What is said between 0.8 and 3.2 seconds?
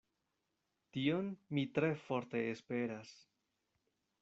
Tion mi tre forte esperas.